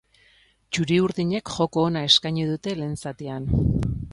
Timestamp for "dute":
2.53-2.77